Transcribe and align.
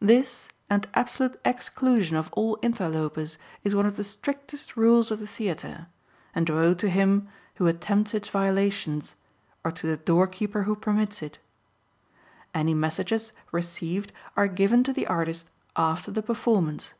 This 0.00 0.48
and 0.70 0.88
absolute 0.94 1.38
exclusion 1.44 2.16
of 2.16 2.30
all 2.32 2.58
interlopers 2.62 3.36
is 3.62 3.74
one 3.74 3.84
of 3.84 3.96
the 3.98 4.04
strictest 4.04 4.74
rules 4.74 5.10
of 5.10 5.18
the 5.18 5.26
theatre, 5.26 5.88
and 6.34 6.48
woe 6.48 6.72
to 6.72 6.88
him 6.88 7.28
who 7.56 7.66
attempts 7.66 8.14
its 8.14 8.30
violations, 8.30 9.16
or 9.62 9.70
to 9.72 9.86
the 9.86 9.98
doorkeeper 9.98 10.62
who 10.62 10.76
permits 10.76 11.20
it. 11.20 11.38
Any 12.54 12.72
messages 12.72 13.32
received 13.52 14.12
are 14.34 14.48
given 14.48 14.82
to 14.84 14.94
the 14.94 15.06
artist 15.06 15.50
after 15.76 16.10
the 16.10 16.22
performance. 16.22 16.94